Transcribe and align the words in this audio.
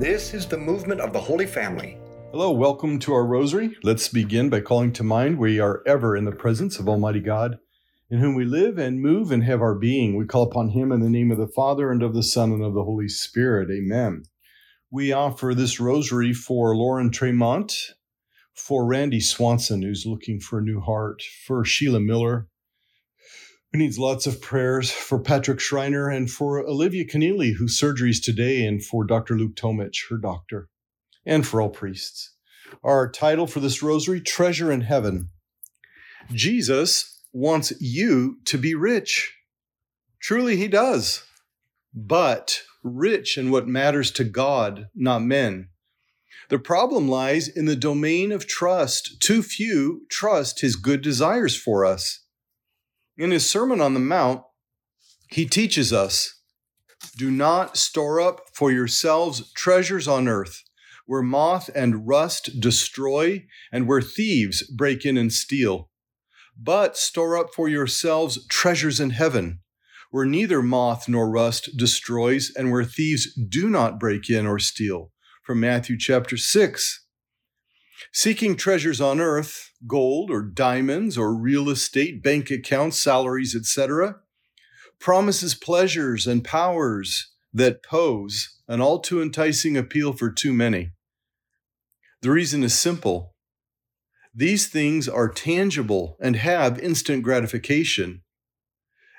This 0.00 0.32
is 0.32 0.46
the 0.46 0.56
movement 0.56 1.02
of 1.02 1.12
the 1.12 1.20
Holy 1.20 1.44
Family. 1.44 1.98
Hello, 2.30 2.52
welcome 2.52 2.98
to 3.00 3.12
our 3.12 3.26
rosary. 3.26 3.76
Let's 3.82 4.08
begin 4.08 4.48
by 4.48 4.62
calling 4.62 4.94
to 4.94 5.04
mind 5.04 5.36
we 5.36 5.60
are 5.60 5.82
ever 5.86 6.16
in 6.16 6.24
the 6.24 6.32
presence 6.32 6.78
of 6.78 6.88
Almighty 6.88 7.20
God, 7.20 7.58
in 8.08 8.18
whom 8.18 8.34
we 8.34 8.46
live 8.46 8.78
and 8.78 9.02
move 9.02 9.30
and 9.30 9.44
have 9.44 9.60
our 9.60 9.74
being. 9.74 10.16
We 10.16 10.24
call 10.24 10.44
upon 10.44 10.70
Him 10.70 10.90
in 10.90 11.00
the 11.00 11.10
name 11.10 11.30
of 11.30 11.36
the 11.36 11.52
Father 11.54 11.90
and 11.90 12.02
of 12.02 12.14
the 12.14 12.22
Son 12.22 12.50
and 12.50 12.64
of 12.64 12.72
the 12.72 12.82
Holy 12.82 13.08
Spirit. 13.08 13.68
Amen. 13.70 14.22
We 14.90 15.12
offer 15.12 15.52
this 15.54 15.78
rosary 15.78 16.32
for 16.32 16.74
Lauren 16.74 17.10
Tremont, 17.10 17.76
for 18.54 18.86
Randy 18.86 19.20
Swanson, 19.20 19.82
who's 19.82 20.06
looking 20.06 20.40
for 20.40 20.60
a 20.60 20.64
new 20.64 20.80
heart, 20.80 21.20
for 21.46 21.62
Sheila 21.62 22.00
Miller, 22.00 22.48
who 23.72 23.78
needs 23.78 23.98
lots 23.98 24.26
of 24.26 24.40
prayers, 24.40 24.90
for 24.90 25.20
Patrick 25.20 25.60
Schreiner, 25.60 26.08
and 26.08 26.30
for 26.30 26.58
Olivia 26.58 27.04
Keneally, 27.04 27.54
whose 27.56 27.78
surgery 27.78 28.10
is 28.10 28.20
today, 28.20 28.64
and 28.64 28.84
for 28.84 29.04
Dr. 29.04 29.38
Luke 29.38 29.54
Tomich, 29.54 30.08
her 30.10 30.16
doctor, 30.16 30.68
and 31.24 31.46
for 31.46 31.60
all 31.60 31.68
priests. 31.68 32.34
Our 32.82 33.10
title 33.10 33.46
for 33.46 33.60
this 33.60 33.82
rosary, 33.82 34.20
Treasure 34.20 34.72
in 34.72 34.82
Heaven. 34.82 35.30
Jesus 36.32 37.22
wants 37.32 37.72
you 37.80 38.38
to 38.46 38.58
be 38.58 38.74
rich. 38.74 39.32
Truly, 40.20 40.56
he 40.56 40.68
does. 40.68 41.22
But 41.94 42.62
rich 42.82 43.36
in 43.36 43.50
what 43.50 43.66
matters 43.66 44.10
to 44.12 44.24
God, 44.24 44.88
not 44.94 45.22
men. 45.22 45.68
The 46.48 46.58
problem 46.58 47.08
lies 47.08 47.48
in 47.48 47.66
the 47.66 47.76
domain 47.76 48.32
of 48.32 48.46
trust. 48.46 49.20
Too 49.20 49.42
few 49.42 50.06
trust 50.10 50.60
his 50.60 50.76
good 50.76 51.02
desires 51.02 51.56
for 51.56 51.84
us. 51.84 52.24
In 53.20 53.32
his 53.32 53.50
Sermon 53.50 53.82
on 53.82 53.92
the 53.92 54.00
Mount, 54.00 54.44
he 55.28 55.44
teaches 55.44 55.92
us 55.92 56.40
do 57.18 57.30
not 57.30 57.76
store 57.76 58.18
up 58.18 58.40
for 58.54 58.72
yourselves 58.72 59.52
treasures 59.52 60.08
on 60.08 60.26
earth, 60.26 60.62
where 61.04 61.20
moth 61.20 61.68
and 61.74 62.08
rust 62.08 62.60
destroy, 62.60 63.44
and 63.70 63.86
where 63.86 64.00
thieves 64.00 64.62
break 64.74 65.04
in 65.04 65.18
and 65.18 65.34
steal. 65.34 65.90
But 66.58 66.96
store 66.96 67.36
up 67.36 67.48
for 67.54 67.68
yourselves 67.68 68.46
treasures 68.46 69.00
in 69.00 69.10
heaven, 69.10 69.60
where 70.10 70.24
neither 70.24 70.62
moth 70.62 71.06
nor 71.06 71.30
rust 71.30 71.76
destroys, 71.76 72.50
and 72.56 72.72
where 72.72 72.84
thieves 72.84 73.34
do 73.34 73.68
not 73.68 74.00
break 74.00 74.30
in 74.30 74.46
or 74.46 74.58
steal. 74.58 75.12
From 75.44 75.60
Matthew 75.60 75.98
chapter 75.98 76.38
6. 76.38 77.04
Seeking 78.14 78.56
treasures 78.56 78.98
on 78.98 79.20
earth, 79.20 79.69
gold 79.86 80.30
or 80.30 80.42
diamonds 80.42 81.16
or 81.16 81.34
real 81.34 81.68
estate, 81.68 82.22
bank 82.22 82.50
accounts, 82.50 83.00
salaries, 83.00 83.54
etc., 83.54 84.16
promises 84.98 85.54
pleasures 85.54 86.26
and 86.26 86.44
powers 86.44 87.32
that 87.52 87.82
pose 87.82 88.60
an 88.68 88.80
all 88.80 89.00
too 89.00 89.20
enticing 89.20 89.76
appeal 89.76 90.12
for 90.12 90.30
too 90.30 90.52
many. 90.52 90.90
The 92.22 92.30
reason 92.30 92.62
is 92.62 92.78
simple. 92.78 93.34
These 94.34 94.68
things 94.68 95.08
are 95.08 95.28
tangible 95.28 96.16
and 96.20 96.36
have 96.36 96.78
instant 96.78 97.22
gratification. 97.22 98.22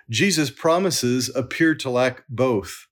Jesus' 0.09 0.52
promises 0.52 1.30
appear 1.36 1.76
to 1.76 1.89
lack 1.89 2.23
both. 2.30 2.88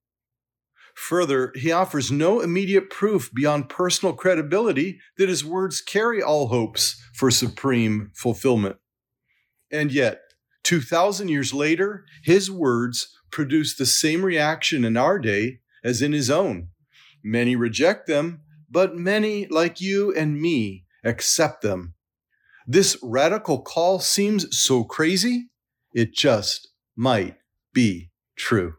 Further, 1.07 1.53
he 1.55 1.71
offers 1.71 2.11
no 2.11 2.41
immediate 2.41 2.89
proof 2.89 3.31
beyond 3.33 3.69
personal 3.69 4.13
credibility 4.13 4.99
that 5.17 5.29
his 5.29 5.45
words 5.45 5.81
carry 5.81 6.21
all 6.21 6.47
hopes 6.47 7.01
for 7.13 7.31
supreme 7.31 8.11
fulfillment. 8.13 8.75
And 9.71 9.93
yet, 9.93 10.19
2,000 10.63 11.29
years 11.29 11.53
later, 11.53 12.03
his 12.21 12.51
words 12.51 13.15
produce 13.31 13.75
the 13.75 13.85
same 13.85 14.25
reaction 14.25 14.83
in 14.83 14.97
our 14.97 15.19
day 15.19 15.61
as 15.85 16.01
in 16.01 16.11
his 16.11 16.29
own. 16.29 16.67
Many 17.23 17.55
reject 17.55 18.05
them, 18.05 18.41
but 18.69 18.97
many, 18.97 19.47
like 19.47 19.79
you 19.79 20.13
and 20.13 20.39
me, 20.39 20.85
accept 21.05 21.61
them. 21.61 21.93
This 22.67 22.97
radical 23.01 23.61
call 23.61 23.99
seems 23.99 24.45
so 24.59 24.83
crazy, 24.83 25.49
it 25.93 26.13
just 26.13 26.67
might 26.95 27.37
be 27.73 28.11
true. 28.35 28.78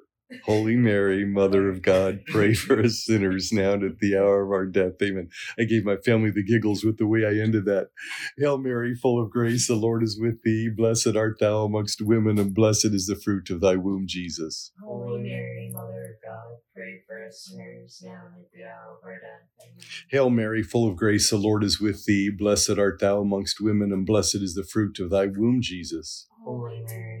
Holy 0.45 0.75
Mary, 0.75 1.25
Mother 1.25 1.69
of 1.69 1.81
God, 1.81 2.25
pray 2.25 2.53
for 2.53 2.79
us 2.79 3.03
sinners 3.05 3.51
now 3.51 3.73
and 3.73 3.83
at 3.83 3.99
the 3.99 4.17
hour 4.17 4.43
of 4.43 4.51
our 4.51 4.65
death. 4.65 4.93
Amen. 5.01 5.29
I 5.59 5.63
gave 5.63 5.85
my 5.85 5.97
family 5.97 6.31
the 6.31 6.43
giggles 6.43 6.83
with 6.83 6.97
the 6.97 7.07
way 7.07 7.25
I 7.25 7.41
ended 7.41 7.65
that. 7.65 7.89
Hail 8.37 8.57
Mary, 8.57 8.95
full 8.95 9.21
of 9.21 9.29
grace, 9.29 9.67
the 9.67 9.75
Lord 9.75 10.03
is 10.03 10.19
with 10.19 10.41
thee. 10.43 10.69
Blessed 10.69 11.15
art 11.15 11.39
thou 11.39 11.63
amongst 11.63 12.01
women, 12.01 12.37
and 12.37 12.53
blessed 12.53 12.85
is 12.85 13.07
the 13.07 13.15
fruit 13.15 13.49
of 13.49 13.61
thy 13.61 13.75
womb, 13.75 14.07
Jesus. 14.07 14.71
Holy 14.83 15.21
Mary, 15.21 15.71
Mother 15.73 16.17
of 16.17 16.29
God, 16.29 16.57
pray 16.75 17.01
for 17.07 17.25
us 17.25 17.49
sinners, 17.51 18.01
now 18.03 18.23
and 18.33 18.43
at 18.43 18.51
the 18.53 18.63
hour 18.63 18.97
of 18.97 19.03
our 19.03 19.19
death. 19.19 19.47
Amen. 19.61 19.85
Hail 20.09 20.29
Mary, 20.29 20.63
full 20.63 20.89
of 20.89 20.95
grace, 20.95 21.29
the 21.29 21.37
Lord 21.37 21.63
is 21.63 21.79
with 21.79 22.05
thee. 22.05 22.29
Blessed 22.29 22.77
art 22.77 22.99
thou 22.99 23.19
amongst 23.19 23.61
women, 23.61 23.91
and 23.91 24.05
blessed 24.05 24.35
is 24.35 24.55
the 24.55 24.63
fruit 24.63 24.99
of 24.99 25.09
thy 25.09 25.27
womb, 25.27 25.61
Jesus. 25.61 26.27
Holy 26.43 26.83
Mary, 26.87 27.20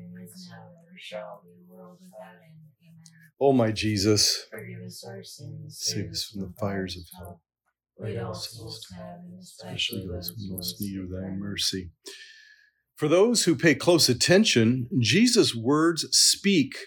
shall 1.01 1.41
be, 1.43 1.49
world 1.67 1.97
without 1.99 2.35
end. 2.43 2.69
Amen. 2.83 3.31
O 3.39 3.51
my 3.53 3.71
Jesus, 3.71 4.45
Forgive 4.51 4.83
us 4.85 5.03
our 5.03 5.23
sins, 5.23 5.79
save 5.79 6.11
us 6.11 6.25
from 6.25 6.41
the 6.41 6.53
fires 6.59 6.95
of 6.95 7.03
hell. 7.17 7.41
Lead 7.97 8.19
all 8.19 8.33
souls 8.33 8.85
to 8.87 8.95
heaven, 8.95 9.37
especially 9.39 10.07
those 10.07 10.29
who 10.29 10.55
most 10.55 10.79
need 10.79 10.99
of 10.99 11.09
thy 11.09 11.29
mercy. 11.29 11.89
For 12.95 13.07
those 13.07 13.45
who 13.45 13.55
pay 13.55 13.73
close 13.73 14.09
attention, 14.09 14.87
Jesus' 14.99 15.55
words 15.55 16.05
speak 16.11 16.77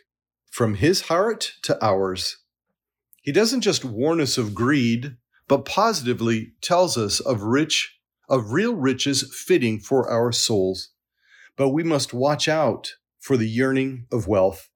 from 0.50 0.75
his 0.75 1.02
heart 1.02 1.55
to 1.62 1.84
ours. 1.84 2.38
He 3.22 3.32
doesn't 3.32 3.62
just 3.62 3.84
warn 3.84 4.20
us 4.20 4.38
of 4.38 4.55
greed, 4.55 5.16
but 5.49 5.64
positively 5.64 6.52
tells 6.62 6.96
us 6.96 7.19
of 7.19 7.43
rich, 7.43 7.99
of 8.28 8.52
real 8.52 8.76
riches 8.76 9.34
fitting 9.46 9.81
for 9.81 10.08
our 10.08 10.31
souls. 10.31 10.90
But 11.56 11.70
we 11.70 11.82
must 11.82 12.14
watch 12.14 12.49
out 12.49 12.93
for 13.25 13.38
the 13.38 13.49
yearning 13.49 14.06
of 14.12 14.29
wealth. 14.29 14.69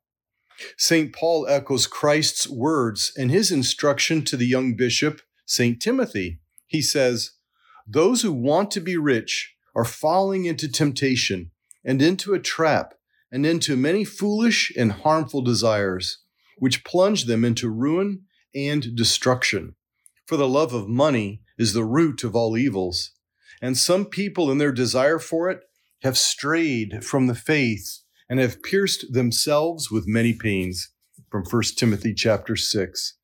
St. 0.79 1.13
Paul 1.13 1.47
echoes 1.47 1.87
Christ's 1.87 2.49
words 2.49 3.13
in 3.15 3.29
his 3.29 3.53
instruction 3.53 4.25
to 4.25 4.39
the 4.39 4.47
young 4.47 4.75
bishop, 4.75 5.21
St. 5.45 5.79
Timothy. 5.79 6.41
He 6.67 6.81
says, 6.81 7.33
Those 7.87 8.23
who 8.23 8.33
want 8.33 8.71
to 8.71 8.81
be 8.81 8.97
rich 8.97 9.55
are 9.77 9.85
falling 9.85 10.47
into 10.47 10.67
temptation 10.67 11.51
and 11.85 12.01
into 12.01 12.33
a 12.33 12.41
trap 12.41 12.95
and 13.31 13.45
into 13.45 13.77
many 13.77 14.03
foolish 14.03 14.73
and 14.75 14.93
harmful 14.93 15.43
desires, 15.43 16.23
which 16.57 16.85
plunge 16.85 17.27
them 17.27 17.45
into 17.45 17.69
ruin 17.69 18.23
and 18.55 18.97
destruction. 18.97 19.75
For 20.25 20.39
the 20.39 20.49
love 20.49 20.73
of 20.73 20.89
money 20.89 21.43
is 21.59 21.75
the 21.75 21.85
root 21.85 22.25
of 22.25 22.35
all 22.35 22.57
evils. 22.57 23.11
And 23.61 23.77
some 23.77 24.07
people, 24.07 24.51
in 24.51 24.57
their 24.57 24.73
desire 24.73 25.19
for 25.19 25.51
it, 25.51 25.61
have 26.01 26.17
strayed 26.17 27.05
from 27.05 27.27
the 27.27 27.35
faith 27.35 28.05
and 28.29 28.41
have 28.41 28.63
pierced 28.63 29.13
themselves 29.13 29.91
with 29.91 30.07
many 30.07 30.33
pains. 30.33 30.91
From 31.31 31.45
1 31.45 31.63
Timothy 31.77 32.15
chapter 32.15 32.57
6. 32.57 33.15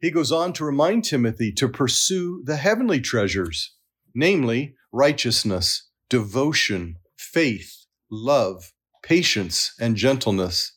He 0.00 0.10
goes 0.10 0.32
on 0.32 0.52
to 0.54 0.64
remind 0.64 1.04
Timothy 1.04 1.52
to 1.52 1.68
pursue 1.68 2.42
the 2.44 2.56
heavenly 2.56 3.00
treasures, 3.00 3.74
namely 4.14 4.74
righteousness, 4.92 5.88
devotion, 6.08 6.96
faith, 7.16 7.86
love, 8.10 8.72
patience, 9.02 9.72
and 9.78 9.96
gentleness. 9.96 10.72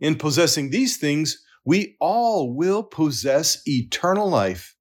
In 0.00 0.16
possessing 0.16 0.70
these 0.70 0.96
things, 0.96 1.42
we 1.64 1.96
all 2.00 2.54
will 2.54 2.82
possess 2.82 3.60
eternal 3.66 4.28
life. 4.28 4.76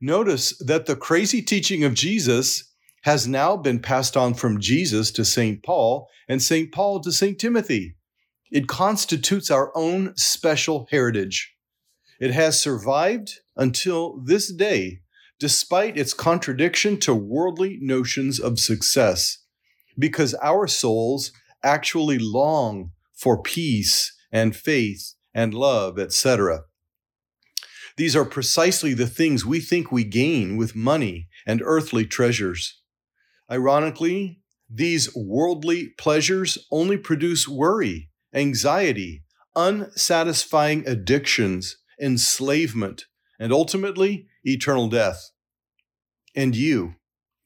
Notice 0.00 0.58
that 0.58 0.86
the 0.86 0.96
crazy 0.96 1.40
teaching 1.40 1.84
of 1.84 1.94
Jesus 1.94 2.73
has 3.04 3.28
now 3.28 3.54
been 3.54 3.78
passed 3.78 4.16
on 4.16 4.32
from 4.32 4.58
Jesus 4.58 5.10
to 5.10 5.26
St. 5.26 5.62
Paul 5.62 6.08
and 6.26 6.42
St. 6.42 6.72
Paul 6.72 7.00
to 7.00 7.12
St. 7.12 7.38
Timothy. 7.38 7.96
It 8.50 8.66
constitutes 8.66 9.50
our 9.50 9.70
own 9.76 10.16
special 10.16 10.88
heritage. 10.90 11.54
It 12.18 12.30
has 12.30 12.60
survived 12.60 13.40
until 13.56 14.22
this 14.24 14.50
day, 14.50 15.00
despite 15.38 15.98
its 15.98 16.14
contradiction 16.14 16.98
to 17.00 17.14
worldly 17.14 17.78
notions 17.82 18.40
of 18.40 18.58
success, 18.58 19.38
because 19.98 20.34
our 20.42 20.66
souls 20.66 21.30
actually 21.62 22.18
long 22.18 22.92
for 23.12 23.42
peace 23.42 24.16
and 24.32 24.56
faith 24.56 25.12
and 25.34 25.52
love, 25.52 25.98
etc. 25.98 26.62
These 27.98 28.16
are 28.16 28.24
precisely 28.24 28.94
the 28.94 29.06
things 29.06 29.44
we 29.44 29.60
think 29.60 29.92
we 29.92 30.04
gain 30.04 30.56
with 30.56 30.74
money 30.74 31.28
and 31.46 31.60
earthly 31.62 32.06
treasures. 32.06 32.80
Ironically, 33.50 34.40
these 34.70 35.14
worldly 35.14 35.88
pleasures 35.98 36.58
only 36.70 36.96
produce 36.96 37.46
worry, 37.46 38.10
anxiety, 38.34 39.24
unsatisfying 39.54 40.86
addictions, 40.86 41.76
enslavement, 42.00 43.04
and 43.38 43.52
ultimately 43.52 44.26
eternal 44.42 44.88
death. 44.88 45.30
And 46.34 46.56
you, 46.56 46.94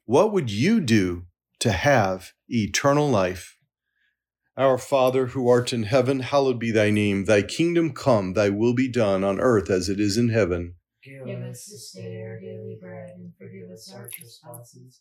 what 0.06 0.32
would 0.32 0.50
you 0.50 0.80
do 0.80 1.26
to 1.60 1.72
have 1.72 2.32
eternal 2.48 3.10
life? 3.10 3.56
Our 4.56 4.78
Father, 4.78 5.26
who 5.26 5.48
art 5.48 5.72
in 5.72 5.84
heaven, 5.84 6.20
hallowed 6.20 6.58
be 6.58 6.70
thy 6.70 6.90
name. 6.90 7.26
Thy 7.26 7.42
kingdom 7.42 7.92
come, 7.92 8.32
thy 8.32 8.48
will 8.48 8.74
be 8.74 8.88
done 8.88 9.22
on 9.22 9.38
earth 9.38 9.70
as 9.70 9.88
it 9.88 10.00
is 10.00 10.16
in 10.16 10.30
heaven. 10.30 10.74
Give 11.04 11.28
us 11.28 11.66
this 11.66 11.92
day 11.92 12.22
our 12.22 12.40
daily 12.40 12.76
bread 12.80 13.10
and 13.14 13.32
forgive 13.38 13.70
us 13.70 13.92
our 13.94 14.08
trespasses, 14.08 15.00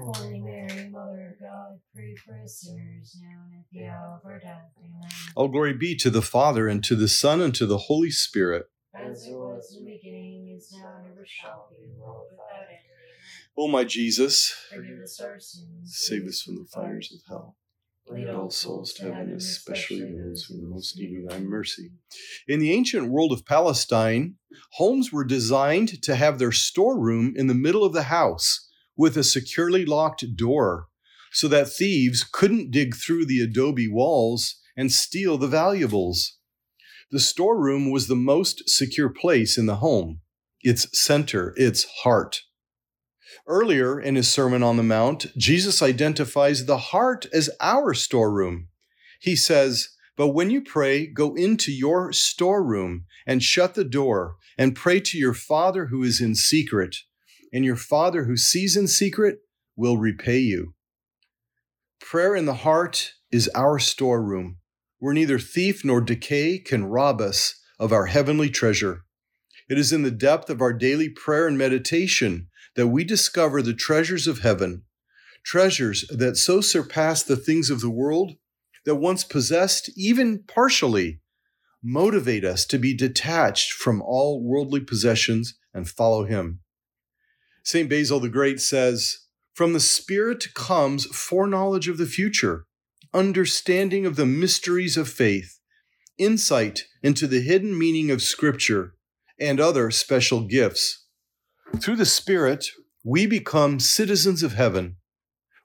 Oh, 0.00 0.12
Holy 0.14 0.40
Mary, 0.40 0.88
Mother 0.90 1.34
of 1.34 1.40
God, 1.40 1.80
pray 1.94 2.14
for 2.14 2.38
us 2.44 2.60
sinners, 2.60 3.16
now 3.20 3.38
and 3.46 3.58
at 3.60 3.66
the 3.72 3.86
hour 3.86 4.20
of 4.22 4.30
our 4.30 4.38
death. 4.38 4.70
Amen. 4.78 5.08
All 5.34 5.48
glory 5.48 5.72
be 5.74 5.96
to 5.96 6.10
the 6.10 6.22
Father, 6.22 6.68
and 6.68 6.84
to 6.84 6.94
the 6.94 7.08
Son, 7.08 7.40
and 7.40 7.54
to 7.54 7.66
the 7.66 7.78
Holy 7.78 8.10
Spirit. 8.10 8.66
As 8.94 9.26
it 9.26 9.34
was 9.34 9.76
in 9.76 9.84
the 9.84 9.92
beginning, 9.92 10.54
is 10.56 10.72
now, 10.72 10.98
and 10.98 11.10
ever 11.12 11.24
shall 11.26 11.68
be, 11.70 11.88
world 11.98 12.26
without 12.30 12.68
end. 12.70 12.78
O 13.56 13.66
my 13.68 13.84
Jesus, 13.84 14.54
Forgive 14.72 15.00
us 15.02 15.20
our 15.20 15.40
sins. 15.40 15.96
save 15.96 16.26
us 16.26 16.42
from 16.42 16.56
the 16.56 16.66
fires 16.72 17.12
of 17.12 17.20
hell. 17.28 17.56
Lead 18.10 18.28
all 18.30 18.50
souls 18.50 18.92
to 18.94 19.02
heaven, 19.02 19.34
especially 19.36 20.00
those 20.00 20.44
who 20.44 20.62
most 20.62 20.96
need 20.98 21.24
of 21.24 21.30
thy 21.30 21.40
mercy. 21.40 21.90
In 22.46 22.58
the 22.60 22.72
ancient 22.72 23.10
world 23.10 23.32
of 23.32 23.44
Palestine, 23.44 24.36
homes 24.74 25.12
were 25.12 25.24
designed 25.24 26.02
to 26.02 26.14
have 26.14 26.38
their 26.38 26.52
storeroom 26.52 27.34
in 27.36 27.48
the 27.48 27.54
middle 27.54 27.84
of 27.84 27.92
the 27.92 28.04
house 28.04 28.67
with 28.98 29.16
a 29.16 29.24
securely 29.24 29.86
locked 29.86 30.36
door 30.36 30.88
so 31.32 31.48
that 31.48 31.72
thieves 31.72 32.24
couldn't 32.24 32.70
dig 32.70 32.96
through 32.96 33.24
the 33.24 33.40
adobe 33.40 33.88
walls 33.88 34.56
and 34.76 34.92
steal 34.92 35.38
the 35.38 35.46
valuables. 35.46 36.36
The 37.10 37.20
storeroom 37.20 37.90
was 37.90 38.08
the 38.08 38.16
most 38.16 38.68
secure 38.68 39.08
place 39.08 39.56
in 39.56 39.66
the 39.66 39.76
home, 39.76 40.20
its 40.60 40.86
center, 41.00 41.54
its 41.56 41.86
heart. 42.02 42.42
Earlier 43.46 44.00
in 44.00 44.16
his 44.16 44.28
Sermon 44.28 44.62
on 44.62 44.76
the 44.76 44.82
Mount, 44.82 45.26
Jesus 45.36 45.80
identifies 45.80 46.66
the 46.66 46.78
heart 46.78 47.26
as 47.32 47.50
our 47.60 47.94
storeroom. 47.94 48.68
He 49.20 49.36
says, 49.36 49.88
But 50.16 50.28
when 50.28 50.50
you 50.50 50.60
pray, 50.60 51.06
go 51.06 51.34
into 51.34 51.72
your 51.72 52.12
storeroom 52.12 53.06
and 53.26 53.42
shut 53.42 53.74
the 53.74 53.84
door 53.84 54.36
and 54.58 54.76
pray 54.76 55.00
to 55.00 55.18
your 55.18 55.34
Father 55.34 55.86
who 55.86 56.02
is 56.02 56.20
in 56.20 56.34
secret, 56.34 56.96
and 57.52 57.64
your 57.64 57.76
Father 57.76 58.24
who 58.24 58.36
sees 58.36 58.76
in 58.76 58.86
secret 58.86 59.38
will 59.76 59.98
repay 59.98 60.38
you. 60.38 60.74
Prayer 62.00 62.34
in 62.34 62.46
the 62.46 62.54
heart 62.54 63.12
is 63.30 63.50
our 63.54 63.78
storeroom, 63.78 64.58
where 64.98 65.14
neither 65.14 65.38
thief 65.38 65.84
nor 65.84 66.00
decay 66.00 66.58
can 66.58 66.86
rob 66.86 67.20
us 67.20 67.60
of 67.78 67.92
our 67.92 68.06
heavenly 68.06 68.50
treasure. 68.50 69.04
It 69.68 69.78
is 69.78 69.92
in 69.92 70.02
the 70.02 70.10
depth 70.10 70.48
of 70.48 70.60
our 70.60 70.72
daily 70.72 71.08
prayer 71.08 71.46
and 71.46 71.58
meditation 71.58 72.48
that 72.74 72.88
we 72.88 73.04
discover 73.04 73.60
the 73.60 73.74
treasures 73.74 74.26
of 74.26 74.40
heaven, 74.40 74.84
treasures 75.44 76.06
that 76.08 76.36
so 76.36 76.60
surpass 76.60 77.22
the 77.22 77.36
things 77.36 77.70
of 77.70 77.80
the 77.80 77.90
world 77.90 78.36
that 78.84 78.96
once 78.96 79.24
possessed, 79.24 79.90
even 79.96 80.42
partially, 80.46 81.20
motivate 81.82 82.44
us 82.44 82.64
to 82.66 82.78
be 82.78 82.94
detached 82.96 83.72
from 83.72 84.00
all 84.02 84.42
worldly 84.42 84.80
possessions 84.80 85.58
and 85.74 85.88
follow 85.88 86.24
Him. 86.24 86.60
St. 87.68 87.86
Basil 87.86 88.18
the 88.18 88.30
Great 88.30 88.62
says, 88.62 89.26
From 89.52 89.74
the 89.74 89.78
Spirit 89.78 90.54
comes 90.54 91.04
foreknowledge 91.04 91.86
of 91.86 91.98
the 91.98 92.06
future, 92.06 92.64
understanding 93.12 94.06
of 94.06 94.16
the 94.16 94.24
mysteries 94.24 94.96
of 94.96 95.06
faith, 95.06 95.58
insight 96.16 96.84
into 97.02 97.26
the 97.26 97.42
hidden 97.42 97.78
meaning 97.78 98.10
of 98.10 98.22
Scripture, 98.22 98.94
and 99.38 99.60
other 99.60 99.90
special 99.90 100.46
gifts. 100.46 101.04
Through 101.78 101.96
the 101.96 102.06
Spirit, 102.06 102.68
we 103.04 103.26
become 103.26 103.80
citizens 103.80 104.42
of 104.42 104.54
heaven. 104.54 104.96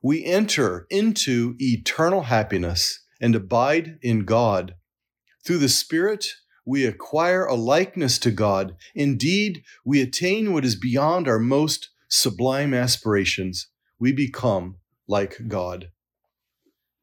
We 0.01 0.25
enter 0.25 0.85
into 0.89 1.55
eternal 1.57 2.23
happiness 2.23 3.01
and 3.21 3.33
abide 3.33 3.97
in 4.01 4.25
God. 4.25 4.75
Through 5.45 5.59
the 5.59 5.69
Spirit, 5.69 6.25
we 6.65 6.85
acquire 6.85 7.45
a 7.45 7.55
likeness 7.55 8.17
to 8.19 8.31
God. 8.31 8.75
Indeed, 8.93 9.63
we 9.85 10.01
attain 10.01 10.51
what 10.51 10.65
is 10.65 10.75
beyond 10.75 11.29
our 11.29 11.39
most 11.39 11.91
sublime 12.13 12.75
aspirations. 12.75 13.69
We 13.99 14.11
become 14.11 14.77
like 15.07 15.35
God. 15.47 15.89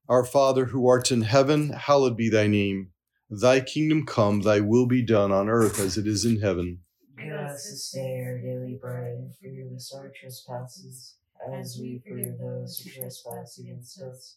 Our 0.09 0.25
Father 0.25 0.67
who 0.67 0.87
art 0.87 1.11
in 1.11 1.23
heaven, 1.23 1.71
hallowed 1.71 2.17
be 2.17 2.31
thy 2.31 2.47
name. 2.47 2.93
Thy 3.29 3.59
kingdom 3.61 4.07
come, 4.07 4.43
thy 4.43 4.61
will 4.61 4.87
be 4.87 5.05
done 5.05 5.33
on 5.33 5.49
earth 5.49 5.81
as 5.81 5.99
it 5.99 6.07
is 6.07 6.25
in 6.25 6.41
heaven. 6.41 6.83
Give 7.19 7.33
us 7.33 7.69
this 7.69 7.91
day 7.91 8.23
our 8.25 8.39
daily 8.39 8.79
bread, 8.81 9.17
and 9.19 9.35
forgive 9.37 9.73
us 9.75 9.93
our 9.93 10.13
trespasses, 10.19 11.17
as 11.53 11.77
we 11.81 12.03
forgive 12.09 12.39
those 12.39 12.79
who 12.79 12.91
trespass 12.91 13.59
against 13.59 14.01
us 14.01 14.37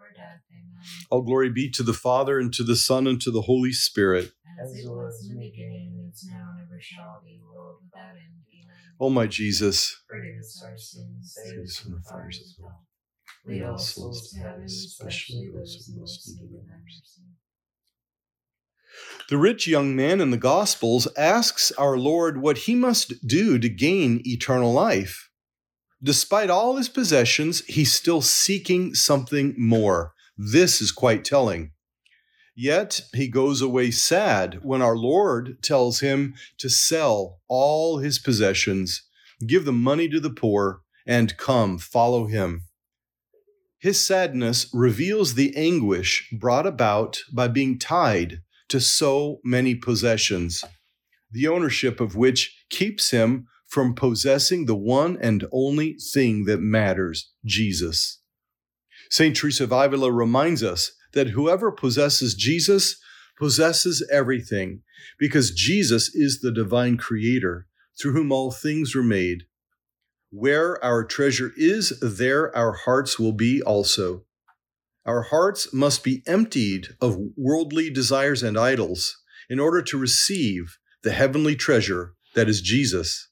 All 1.09 1.21
glory 1.21 1.49
be 1.49 1.69
to 1.71 1.83
the 1.83 1.93
Father, 1.93 2.39
and 2.39 2.53
to 2.53 2.63
the 2.63 2.75
Son, 2.75 3.07
and 3.07 3.21
to 3.21 3.31
the 3.31 3.41
Holy 3.43 3.71
Spirit. 3.71 4.31
As 4.63 4.71
it 4.77 4.87
was 4.89 5.27
in 5.29 5.35
the 5.35 5.41
beginning, 5.49 6.09
is 6.13 6.27
now, 6.29 6.51
and 6.53 6.61
ever 6.61 6.79
shall 6.81 7.21
be, 7.25 7.39
world 7.41 7.77
without 7.83 8.15
end. 8.15 8.43
Amen. 8.53 8.75
O 8.99 9.09
my 9.09 9.27
Jesus, 9.27 9.95
Forgive 10.07 10.37
us 10.39 10.63
our 10.65 10.77
sins, 10.77 11.33
Save 11.35 11.63
us 11.63 11.77
from 11.77 11.91
the 11.93 12.01
fires 12.01 12.37
fires 12.37 12.55
of 12.59 12.65
of 12.65 12.69
hell. 12.69 12.87
Lead 13.47 13.63
all 13.63 13.77
souls 13.77 14.29
to 14.31 14.39
heaven, 14.39 14.63
especially 14.65 15.49
those 15.53 15.87
who 15.87 15.99
most 15.99 16.27
need 16.27 16.41
need 16.41 16.55
of 16.55 16.61
of 16.61 16.67
thy 16.67 16.73
thy 16.73 16.77
mercy. 16.77 17.01
mercy. 17.01 17.21
the 19.29 19.37
rich 19.37 19.67
young 19.67 19.95
man 19.95 20.21
in 20.21 20.31
the 20.31 20.37
Gospels 20.37 21.07
asks 21.17 21.71
our 21.73 21.97
Lord 21.97 22.41
what 22.41 22.59
he 22.59 22.75
must 22.75 23.25
do 23.27 23.57
to 23.57 23.69
gain 23.69 24.21
eternal 24.25 24.71
life. 24.73 25.29
Despite 26.03 26.49
all 26.49 26.75
his 26.77 26.89
possessions, 26.89 27.63
he's 27.65 27.93
still 27.93 28.21
seeking 28.21 28.93
something 28.95 29.55
more. 29.57 30.13
This 30.43 30.81
is 30.81 30.91
quite 30.91 31.23
telling. 31.23 31.69
Yet 32.55 33.01
he 33.13 33.27
goes 33.27 33.61
away 33.61 33.91
sad 33.91 34.59
when 34.63 34.81
our 34.81 34.97
Lord 34.97 35.61
tells 35.61 35.99
him 35.99 36.33
to 36.57 36.67
sell 36.67 37.41
all 37.47 37.99
his 37.99 38.17
possessions, 38.17 39.03
give 39.45 39.65
the 39.65 39.71
money 39.71 40.09
to 40.09 40.19
the 40.19 40.31
poor, 40.31 40.81
and 41.05 41.37
come 41.37 41.77
follow 41.77 42.25
him. 42.25 42.63
His 43.77 44.01
sadness 44.01 44.67
reveals 44.73 45.35
the 45.35 45.55
anguish 45.55 46.27
brought 46.31 46.65
about 46.65 47.19
by 47.31 47.47
being 47.47 47.77
tied 47.77 48.41
to 48.69 48.79
so 48.79 49.41
many 49.43 49.75
possessions, 49.75 50.63
the 51.29 51.47
ownership 51.47 51.99
of 51.99 52.15
which 52.15 52.65
keeps 52.71 53.11
him 53.11 53.45
from 53.67 53.93
possessing 53.93 54.65
the 54.65 54.75
one 54.75 55.19
and 55.21 55.45
only 55.51 55.97
thing 56.13 56.45
that 56.45 56.61
matters 56.61 57.31
Jesus. 57.45 58.20
St. 59.11 59.35
Teresa 59.35 59.65
of 59.65 59.73
Avila 59.73 60.09
reminds 60.09 60.63
us 60.63 60.93
that 61.11 61.31
whoever 61.31 61.69
possesses 61.69 62.33
Jesus 62.33 62.95
possesses 63.37 64.07
everything 64.09 64.83
because 65.19 65.51
Jesus 65.51 66.15
is 66.15 66.39
the 66.39 66.51
divine 66.51 66.95
creator 66.95 67.67
through 67.99 68.13
whom 68.13 68.31
all 68.31 68.51
things 68.51 68.95
were 68.95 69.03
made. 69.03 69.43
Where 70.29 70.81
our 70.81 71.03
treasure 71.03 71.51
is, 71.57 71.99
there 71.99 72.55
our 72.55 72.71
hearts 72.71 73.19
will 73.19 73.33
be 73.33 73.61
also. 73.61 74.23
Our 75.05 75.23
hearts 75.23 75.73
must 75.73 76.05
be 76.05 76.23
emptied 76.25 76.95
of 77.01 77.19
worldly 77.35 77.89
desires 77.89 78.41
and 78.43 78.57
idols 78.57 79.17
in 79.49 79.59
order 79.59 79.81
to 79.81 79.97
receive 79.97 80.77
the 81.03 81.11
heavenly 81.11 81.57
treasure 81.57 82.13
that 82.33 82.47
is 82.47 82.61
Jesus. 82.61 83.27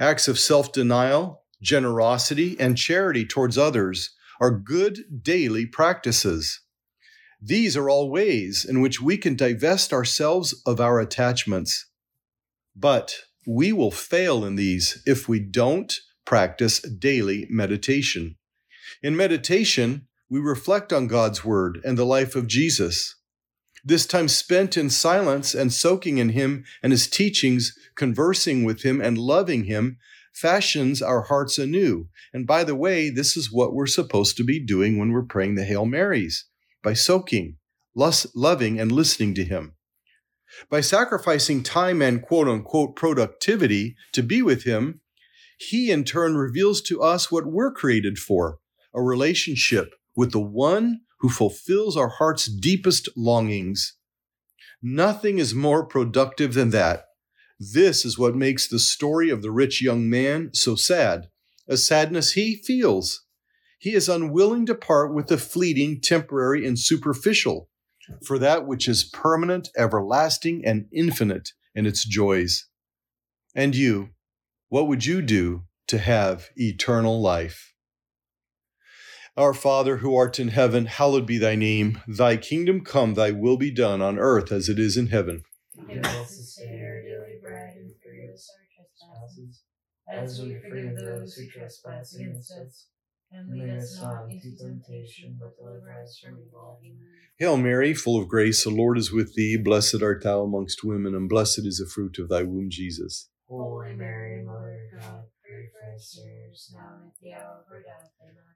Acts 0.00 0.26
of 0.26 0.40
self 0.40 0.72
denial, 0.72 1.44
generosity, 1.62 2.58
and 2.58 2.76
charity 2.76 3.24
towards 3.24 3.56
others 3.56 4.16
are 4.40 4.50
good 4.50 5.22
daily 5.22 5.66
practices. 5.66 6.60
These 7.40 7.76
are 7.76 7.88
all 7.88 8.10
ways 8.10 8.64
in 8.68 8.80
which 8.80 9.00
we 9.00 9.16
can 9.16 9.36
divest 9.36 9.92
ourselves 9.92 10.60
of 10.66 10.80
our 10.80 10.98
attachments. 10.98 11.86
But 12.74 13.14
we 13.46 13.72
will 13.72 13.90
fail 13.90 14.44
in 14.44 14.56
these 14.56 15.02
if 15.06 15.28
we 15.28 15.40
don't 15.40 15.94
practice 16.24 16.80
daily 16.80 17.46
meditation. 17.48 18.36
In 19.02 19.16
meditation, 19.16 20.08
we 20.28 20.40
reflect 20.40 20.92
on 20.92 21.06
God's 21.06 21.44
Word 21.44 21.80
and 21.84 21.96
the 21.96 22.04
life 22.04 22.36
of 22.36 22.46
Jesus. 22.46 23.14
This 23.84 24.04
time 24.04 24.28
spent 24.28 24.76
in 24.76 24.90
silence 24.90 25.54
and 25.54 25.72
soaking 25.72 26.18
in 26.18 26.30
Him 26.30 26.64
and 26.82 26.92
His 26.92 27.08
teachings, 27.08 27.72
conversing 27.94 28.64
with 28.64 28.82
Him 28.82 29.00
and 29.00 29.16
loving 29.16 29.64
Him, 29.64 29.98
fashions 30.40 31.02
our 31.02 31.22
hearts 31.22 31.58
anew. 31.58 32.08
And 32.32 32.46
by 32.46 32.64
the 32.64 32.76
way, 32.76 33.10
this 33.10 33.36
is 33.36 33.52
what 33.52 33.74
we're 33.74 33.86
supposed 33.86 34.36
to 34.36 34.44
be 34.44 34.64
doing 34.64 34.98
when 34.98 35.10
we're 35.10 35.22
praying 35.22 35.56
the 35.56 35.64
Hail 35.64 35.84
Marys 35.84 36.46
by 36.82 36.92
soaking, 36.94 37.56
loving, 37.94 38.78
and 38.78 38.92
listening 38.92 39.34
to 39.34 39.44
Him. 39.44 39.74
By 40.70 40.80
sacrificing 40.80 41.62
time 41.62 42.00
and 42.00 42.22
quote 42.22 42.48
unquote 42.48 42.96
productivity 42.96 43.96
to 44.12 44.22
be 44.22 44.40
with 44.40 44.64
Him, 44.64 45.00
He 45.58 45.90
in 45.90 46.04
turn 46.04 46.36
reveals 46.36 46.80
to 46.82 47.02
us 47.02 47.30
what 47.30 47.46
we're 47.46 47.72
created 47.72 48.18
for 48.18 48.58
a 48.94 49.02
relationship 49.02 49.92
with 50.16 50.32
the 50.32 50.40
one 50.40 51.00
who 51.20 51.28
fulfills 51.28 51.96
our 51.96 52.08
heart's 52.08 52.46
deepest 52.46 53.08
longings. 53.16 53.94
Nothing 54.80 55.38
is 55.38 55.54
more 55.54 55.84
productive 55.84 56.54
than 56.54 56.70
that. 56.70 57.07
This 57.60 58.04
is 58.04 58.18
what 58.18 58.36
makes 58.36 58.68
the 58.68 58.78
story 58.78 59.30
of 59.30 59.42
the 59.42 59.50
rich 59.50 59.82
young 59.82 60.08
man 60.08 60.50
so 60.52 60.76
sad, 60.76 61.28
a 61.66 61.76
sadness 61.76 62.32
he 62.32 62.56
feels. 62.56 63.24
He 63.78 63.94
is 63.94 64.08
unwilling 64.08 64.66
to 64.66 64.74
part 64.74 65.14
with 65.14 65.28
the 65.28 65.38
fleeting, 65.38 66.00
temporary, 66.00 66.66
and 66.66 66.78
superficial 66.78 67.68
for 68.24 68.38
that 68.38 68.66
which 68.66 68.88
is 68.88 69.04
permanent, 69.04 69.68
everlasting, 69.76 70.64
and 70.64 70.86
infinite 70.92 71.50
in 71.74 71.86
its 71.86 72.04
joys. 72.04 72.66
And 73.54 73.74
you, 73.74 74.10
what 74.68 74.88
would 74.88 75.04
you 75.04 75.22
do 75.22 75.64
to 75.88 75.98
have 75.98 76.48
eternal 76.56 77.20
life? 77.20 77.74
Our 79.36 79.54
Father 79.54 79.98
who 79.98 80.16
art 80.16 80.40
in 80.40 80.48
heaven, 80.48 80.86
hallowed 80.86 81.26
be 81.26 81.38
thy 81.38 81.54
name. 81.54 82.00
Thy 82.08 82.36
kingdom 82.36 82.82
come, 82.82 83.14
thy 83.14 83.30
will 83.30 83.56
be 83.56 83.70
done 83.70 84.02
on 84.02 84.18
earth 84.18 84.50
as 84.50 84.68
it 84.68 84.78
is 84.78 84.96
in 84.96 85.08
heaven. 85.08 85.42
Give 85.86 86.04
us 86.04 86.36
this 86.36 86.56
day 86.56 86.82
our 86.82 87.02
daily 87.02 87.38
bread 87.42 87.76
and 87.76 87.92
forgive 88.02 88.34
us 88.34 88.50
our 88.50 88.66
trespasses, 88.74 89.62
as 90.10 90.40
we 90.40 90.58
forgive 90.58 90.96
those 90.96 91.34
who 91.34 91.46
trespass 91.48 92.14
against 92.14 92.52
us. 92.52 92.86
And 93.30 93.50
lead 93.50 93.76
us 93.76 94.00
not 94.00 94.30
into 94.30 94.56
temptation, 94.56 95.38
but 95.38 95.54
deliver 95.58 96.02
us 96.02 96.18
from 96.18 96.38
evil. 96.40 96.80
Amen. 96.82 96.96
Hail 97.38 97.58
Mary, 97.58 97.92
full 97.92 98.20
of 98.20 98.26
grace, 98.26 98.64
the 98.64 98.70
Lord 98.70 98.96
is 98.96 99.12
with 99.12 99.34
thee. 99.34 99.58
Blessed 99.58 100.02
art 100.02 100.24
thou 100.24 100.42
amongst 100.42 100.82
women, 100.82 101.14
and 101.14 101.28
blessed 101.28 101.66
is 101.66 101.76
the 101.76 101.86
fruit 101.86 102.18
of 102.18 102.30
thy 102.30 102.42
womb, 102.42 102.70
Jesus. 102.70 103.28
Holy 103.46 103.94
Mary, 103.94 104.42
Mother 104.42 104.88
of 104.94 105.00
God, 105.00 105.24
pray 105.42 105.68
for 105.70 105.94
us 105.94 106.16
sinners, 106.16 106.72
now 106.74 107.00
and 107.00 107.10
at 107.10 107.14
the 107.20 107.32
hour 107.34 107.64
of 107.66 107.72
our 107.72 107.82
death. 107.82 108.10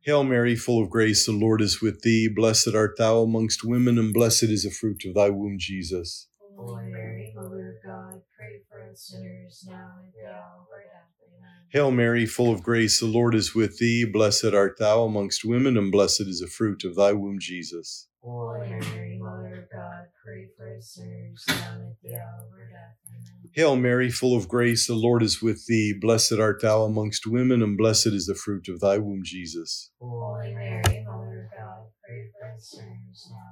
Hail 0.05 0.25
Mary, 0.25 0.57
full 0.57 0.83
of 0.83 0.91
grace, 0.91 1.26
the 1.26 1.33
Lord 1.33 1.61
is 1.61 1.81
with 1.81 2.00
thee. 2.00 2.29
Blessed 2.35 2.75
art 2.75 2.97
thou 2.99 3.19
amongst 3.21 3.62
women, 3.62 3.99
and 3.99 4.12
blessed 4.12 4.45
is 4.45 4.64
the 4.64 4.71
fruit 4.71 5.05
of 5.05 5.14
thy 5.14 5.31
womb, 5.31 5.59
Jesus. 5.59 6.29
Holy 6.64 6.85
Mary, 6.87 7.33
Mother 7.35 7.76
of 7.76 7.88
God, 7.88 8.21
pray 8.38 8.61
for 8.71 8.88
us 8.88 9.11
sinners, 9.11 9.64
now 9.69 9.90
and 9.99 10.09
at 10.09 10.14
the 10.14 10.28
hour 10.31 10.61
of 10.61 10.66
our 10.73 10.83
death. 10.83 11.11
Amen. 11.26 11.50
Hail 11.71 11.90
Mary, 11.90 12.25
full 12.25 12.52
of 12.52 12.62
grace, 12.62 13.00
the 13.00 13.07
Lord 13.07 13.35
is 13.35 13.54
with 13.54 13.78
thee. 13.78 14.04
Blessed 14.04 14.54
art 14.54 14.78
thou 14.78 15.02
amongst 15.02 15.45
women, 15.45 15.76
and 15.76 15.90
blessed 15.90 16.23
is 16.23 16.40
the 16.40 16.47
fruit 16.47 16.85
of 16.85 16.95
thy 16.95 17.12
womb, 17.12 17.38
Jesus. 17.40 18.09
Holy 18.23 18.69
Mary, 18.69 19.19
Mother 19.21 19.62
of 19.62 19.76
God, 19.76 20.07
pray 20.25 20.47
for 20.57 20.76
us 20.76 20.94
sinners, 20.94 21.44
now 21.48 21.75
and 21.75 21.90
at 21.90 21.96
the 22.03 22.14
hour 22.14 22.46
of 22.46 22.53
our 22.53 22.68
death. 22.70 22.96
Amen. 23.09 23.51
Hail 23.55 23.77
Mary, 23.77 24.11
full 24.11 24.37
of 24.37 24.48
grace, 24.48 24.87
the 24.87 24.94
Lord 24.94 25.22
is 25.22 25.42
with 25.42 25.66
thee. 25.66 25.92
Blessed 26.01 26.35
art 26.38 26.62
thou 26.62 26.85
amongst 26.85 27.27
women, 27.27 27.62
and 27.62 27.77
blessed 27.77 28.09
is 28.09 28.27
the 28.27 28.37
fruit 28.37 28.68
of 28.68 28.79
thy 28.81 28.98
womb, 28.98 29.22
Jesus. 29.25 29.90
Holy 30.01 30.55
Mary, 30.55 31.05
Mother 31.07 31.51
of 31.53 31.59
God, 31.59 31.87
pray 32.07 32.31
for 32.38 32.55
us 32.55 32.70
sinners, 32.70 33.29
now 33.31 33.52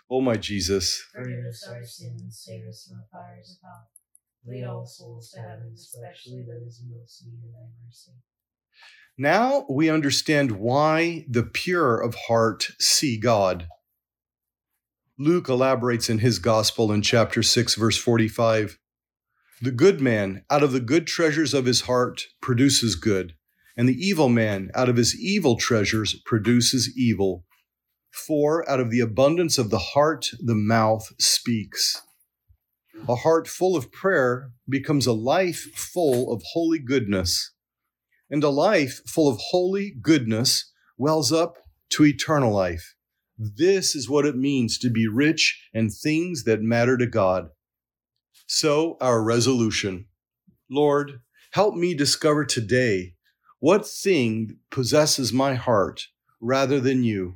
O 0.11 0.19
my 0.19 0.35
Jesus, 0.35 1.01
Forgive 1.15 1.45
us 1.45 1.65
our 1.69 1.85
sins, 1.85 2.43
save 2.45 2.67
us 2.67 2.85
from 2.85 2.97
the 2.97 3.05
fires 3.09 3.57
of 3.57 3.69
hell. 3.69 3.87
Lead 4.45 4.65
all 4.65 4.85
souls 4.85 5.31
to 5.31 5.39
heaven, 5.39 5.71
especially 5.73 6.41
those 6.41 6.81
in 6.81 6.91
most 6.99 7.23
need 7.25 7.39
of 7.47 7.53
thy 7.53 7.85
mercy. 7.85 8.11
now 9.17 9.65
we 9.69 9.89
understand 9.89 10.51
why 10.51 11.25
the 11.29 11.43
pure 11.43 11.97
of 11.97 12.15
heart 12.27 12.71
see 12.77 13.17
God. 13.17 13.67
Luke 15.17 15.47
elaborates 15.47 16.09
in 16.09 16.17
his 16.17 16.39
gospel 16.39 16.91
in 16.91 17.01
chapter 17.01 17.41
6, 17.41 17.75
verse 17.75 17.97
45. 17.97 18.79
The 19.61 19.71
good 19.71 20.01
man, 20.01 20.43
out 20.49 20.63
of 20.63 20.73
the 20.73 20.79
good 20.81 21.07
treasures 21.07 21.53
of 21.53 21.65
his 21.65 21.81
heart, 21.81 22.25
produces 22.41 22.95
good, 22.95 23.35
and 23.77 23.87
the 23.87 23.97
evil 23.97 24.27
man, 24.27 24.71
out 24.75 24.89
of 24.89 24.97
his 24.97 25.15
evil 25.17 25.55
treasures, 25.55 26.15
produces 26.25 26.97
evil. 26.97 27.45
For 28.11 28.69
out 28.69 28.79
of 28.79 28.91
the 28.91 28.99
abundance 28.99 29.57
of 29.57 29.69
the 29.69 29.79
heart, 29.79 30.29
the 30.39 30.55
mouth 30.55 31.11
speaks. 31.19 32.01
A 33.07 33.15
heart 33.15 33.47
full 33.47 33.75
of 33.75 33.91
prayer 33.91 34.51
becomes 34.69 35.07
a 35.07 35.13
life 35.13 35.67
full 35.73 36.31
of 36.31 36.43
holy 36.51 36.79
goodness, 36.79 37.53
and 38.29 38.43
a 38.43 38.49
life 38.49 39.01
full 39.07 39.29
of 39.29 39.39
holy 39.49 39.95
goodness 40.01 40.71
wells 40.97 41.31
up 41.31 41.57
to 41.89 42.05
eternal 42.05 42.53
life. 42.53 42.95
This 43.37 43.95
is 43.95 44.09
what 44.09 44.25
it 44.25 44.35
means 44.35 44.77
to 44.79 44.89
be 44.89 45.07
rich 45.07 45.67
in 45.73 45.89
things 45.89 46.43
that 46.43 46.61
matter 46.61 46.97
to 46.97 47.07
God. 47.07 47.49
So, 48.45 48.97
our 49.01 49.23
resolution 49.23 50.07
Lord, 50.69 51.21
help 51.51 51.75
me 51.75 51.93
discover 51.93 52.45
today 52.45 53.15
what 53.59 53.87
thing 53.87 54.57
possesses 54.69 55.33
my 55.33 55.55
heart 55.55 56.07
rather 56.39 56.79
than 56.79 57.03
you, 57.03 57.35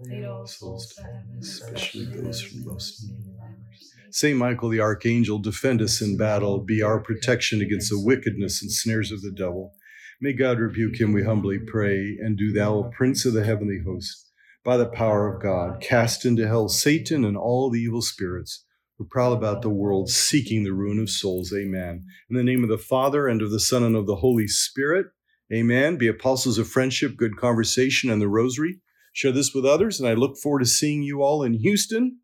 Lead 0.00 0.26
all 0.26 0.46
souls 0.46 0.94
to 0.94 1.02
heaven, 1.02 1.38
especially 1.40 2.04
those 2.04 2.40
who 2.40 2.64
most 2.64 3.02
need 3.02 3.18
need 3.18 3.36
thy 3.36 3.48
mercy. 3.48 3.86
Saint 4.12 4.38
Michael 4.38 4.68
the 4.68 4.78
Archangel, 4.78 5.40
defend 5.40 5.82
us 5.82 6.00
in 6.00 6.16
battle, 6.16 6.60
be 6.60 6.80
our 6.82 7.00
protection 7.00 7.60
against 7.60 7.90
the 7.90 8.00
wickedness 8.00 8.62
and 8.62 8.70
snares 8.70 9.10
of 9.10 9.22
the 9.22 9.32
devil. 9.32 9.74
May 10.20 10.34
God 10.34 10.60
rebuke 10.60 11.00
him, 11.00 11.12
we 11.12 11.24
humbly 11.24 11.58
pray, 11.58 12.16
and 12.20 12.38
do 12.38 12.52
thou, 12.52 12.74
O 12.74 12.90
Prince 12.96 13.24
of 13.24 13.32
the 13.32 13.44
heavenly 13.44 13.80
host, 13.84 14.30
by 14.64 14.76
the 14.76 14.86
power 14.86 15.34
of 15.34 15.42
God, 15.42 15.80
cast 15.80 16.24
into 16.24 16.46
hell 16.46 16.68
Satan 16.68 17.24
and 17.24 17.36
all 17.36 17.68
the 17.68 17.80
evil 17.80 18.02
spirits 18.02 18.64
who 18.98 19.04
prowl 19.04 19.32
about 19.32 19.62
the 19.62 19.68
world 19.68 20.10
seeking 20.10 20.62
the 20.62 20.72
ruin 20.72 21.00
of 21.00 21.10
souls. 21.10 21.52
Amen. 21.52 22.04
In 22.30 22.36
the 22.36 22.44
name 22.44 22.62
of 22.62 22.68
the 22.68 22.78
Father, 22.78 23.26
and 23.26 23.42
of 23.42 23.50
the 23.50 23.60
Son, 23.60 23.82
and 23.82 23.96
of 23.96 24.06
the 24.06 24.16
Holy 24.16 24.46
Spirit. 24.46 25.06
Amen. 25.52 25.96
Be 25.96 26.06
apostles 26.06 26.58
of 26.58 26.68
friendship, 26.68 27.16
good 27.16 27.36
conversation, 27.36 28.10
and 28.10 28.22
the 28.22 28.28
rosary. 28.28 28.80
Share 29.18 29.32
this 29.32 29.52
with 29.52 29.66
others, 29.66 29.98
and 29.98 30.08
I 30.08 30.12
look 30.14 30.36
forward 30.36 30.60
to 30.60 30.66
seeing 30.66 31.02
you 31.02 31.24
all 31.24 31.42
in 31.42 31.54
Houston 31.54 32.18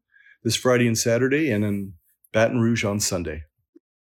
this 0.45 0.55
Friday 0.55 0.87
and 0.87 0.97
Saturday, 0.97 1.51
and 1.51 1.65
in 1.65 1.95
Baton 2.33 2.61
Rouge 2.61 2.85
on 2.85 3.01
Sunday. 3.01 3.43